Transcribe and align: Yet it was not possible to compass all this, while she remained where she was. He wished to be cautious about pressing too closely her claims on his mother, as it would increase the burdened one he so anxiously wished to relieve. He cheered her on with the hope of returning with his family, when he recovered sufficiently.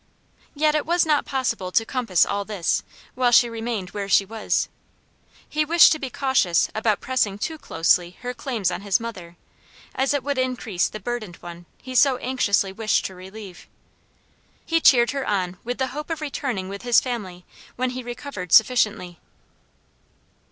Yet 0.55 0.73
it 0.73 0.87
was 0.87 1.05
not 1.05 1.25
possible 1.25 1.71
to 1.73 1.85
compass 1.85 2.25
all 2.25 2.43
this, 2.43 2.81
while 3.13 3.29
she 3.31 3.47
remained 3.51 3.91
where 3.91 4.09
she 4.09 4.25
was. 4.25 4.67
He 5.47 5.63
wished 5.63 5.91
to 5.91 5.99
be 5.99 6.09
cautious 6.09 6.69
about 6.73 7.01
pressing 7.01 7.37
too 7.37 7.59
closely 7.59 8.17
her 8.21 8.33
claims 8.33 8.71
on 8.71 8.81
his 8.81 8.99
mother, 8.99 9.37
as 9.93 10.11
it 10.15 10.23
would 10.23 10.39
increase 10.39 10.89
the 10.89 10.99
burdened 10.99 11.35
one 11.35 11.67
he 11.83 11.93
so 11.93 12.17
anxiously 12.17 12.71
wished 12.73 13.05
to 13.05 13.13
relieve. 13.13 13.67
He 14.65 14.81
cheered 14.81 15.11
her 15.11 15.23
on 15.29 15.57
with 15.63 15.77
the 15.77 15.89
hope 15.93 16.09
of 16.09 16.19
returning 16.19 16.67
with 16.67 16.81
his 16.81 16.99
family, 16.99 17.45
when 17.75 17.91
he 17.91 18.01
recovered 18.01 18.51
sufficiently. 18.51 19.19